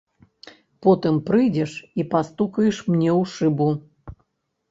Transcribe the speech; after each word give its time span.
Потым 0.85 1.17
прыйдзеш 1.27 1.75
і 2.03 2.05
пастукаеш 2.13 2.77
мне 2.93 3.11
ў 3.21 3.23
шыбу. 3.35 3.69